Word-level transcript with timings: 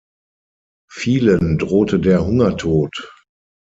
Vielen 0.89 1.59
drohte 1.59 1.99
der 1.99 2.25
Hungertod. 2.25 3.11